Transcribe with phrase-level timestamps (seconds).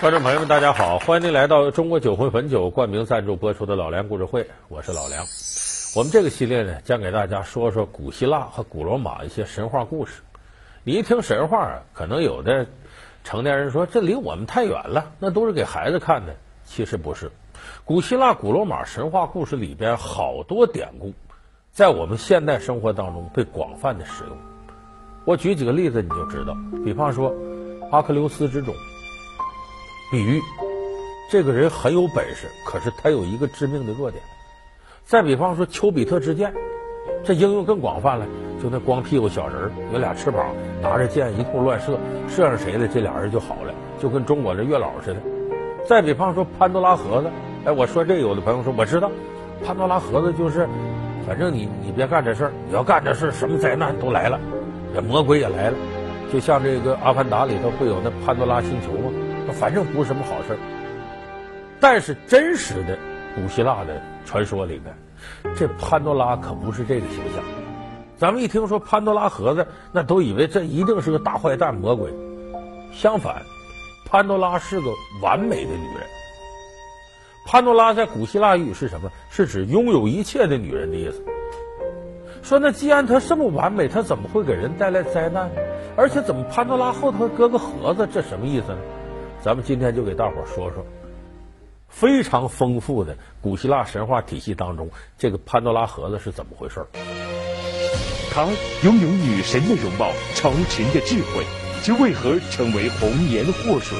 [0.00, 5.26] 观众朋友们，大家好，欢迎您来到中国酒魂汾酒冠名赞助播出的老梁故事会，我是老梁。
[5.96, 10.22] 我们这个系列呢，将给大家说说古希腊和古罗马一些神话故事。
[10.84, 12.68] 你一听神话，可能有的
[13.24, 16.36] 成年人说这离我们太远了，那都是给孩子看的。
[16.64, 17.32] 其实不是，
[17.84, 21.12] 古希腊、古罗马神话故事里边好多典故，
[21.72, 24.38] 在我们现代生活当中被广泛的使用。
[25.24, 27.34] 我举几个例子你就知道，比方说
[27.90, 28.72] 阿克琉斯之踵。
[30.10, 30.40] 比喻，
[31.30, 34.22] 这个人很有本事，可是他有一个致命的弱点。
[35.04, 36.52] 再比方说丘比特之箭，
[37.22, 38.26] 这应用更广泛了，
[38.62, 45.20] 就那光屁股小人有俩翅膀，拿着箭一通乱射，射上谁了，这俩人就好了，就跟中国这月老似的。
[45.86, 47.30] 再比方说潘多拉盒子，
[47.66, 49.10] 哎，我说这有的朋友说我知道，
[49.62, 50.66] 潘多拉盒子就是，
[51.26, 54.40] 反正你你别干这事儿，你要干这事儿，什么灾难都来了，
[54.94, 55.76] 这魔鬼也来了，
[56.32, 59.12] 就像这个《阿凡达》里头会有那潘多拉星球吗？
[59.52, 60.58] 反正不是什么好事
[61.80, 62.98] 但是真实的
[63.34, 64.94] 古希腊的传说里面，
[65.54, 67.42] 这潘多拉可不是这个形象。
[68.16, 72.12] 咱们一听说潘多拉盒子，那都以为这一定是个大坏蛋魔鬼。
[72.92, 73.42] 相反，
[74.06, 74.90] 潘多拉是个
[75.22, 76.04] 完美的女人。
[77.46, 79.08] 潘多拉在古希腊语是什么？
[79.30, 81.24] 是指拥有一切的女人的意思。
[82.42, 85.48] 说那既然她这么完美，她怎么会给人带来灾难？
[85.96, 88.08] 而且怎么潘多拉后头搁个盒子？
[88.12, 88.78] 这什么意思呢？
[89.44, 90.84] 咱们今天就给大伙儿说说
[91.88, 96.86] 非常丰富的古希腊神话体系当中，这个潘多拉盒子是怎么回事儿？
[98.30, 98.46] 她
[98.82, 101.44] 拥有女神的容貌、超群的智慧，
[101.82, 103.98] 却为何成为红颜祸水？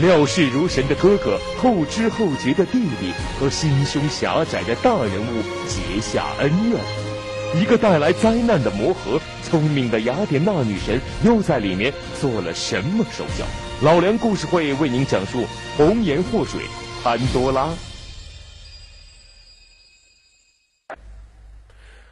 [0.00, 13.44] 料事如神的哥哥、后知后觉的弟弟和心胸狭窄的大人物结下恩怨，一个带来灾难的魔盒，聪明的雅典娜女神又在里面做了什么手脚？
[13.82, 15.44] 老梁故事会为您讲述
[15.76, 16.60] 红颜祸水
[17.02, 17.68] 潘多拉。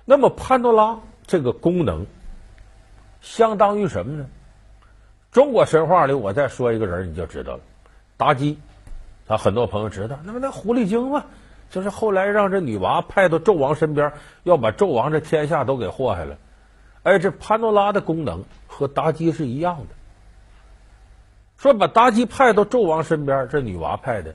[0.04, 0.98] 那么潘多拉
[1.28, 2.04] 这个功能
[3.20, 4.26] 相当于什么呢？
[5.31, 7.60] 中国神话里，我再说一个人你就知道了，
[8.19, 8.58] 妲己。
[9.28, 11.25] 啊，很多朋友知道，那么那狐狸精嘛，
[11.70, 16.37] 就是后来让这女娃派到纣王身边，要把纣王这天下都给祸害了。
[17.04, 20.00] 哎，这潘多拉的功能和妲己是一样的。
[21.60, 24.34] 说把妲己派到纣王身边，这女娃派的，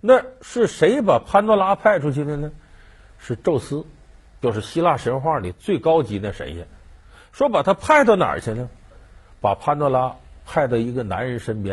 [0.00, 2.52] 那是谁把潘多拉派出去的呢？
[3.18, 3.84] 是宙斯，
[4.40, 6.68] 就是希腊神话里最高级的神仙。
[7.32, 8.68] 说把他派到哪儿去呢？
[9.40, 10.14] 把潘多拉
[10.46, 11.66] 派到一个男人身边。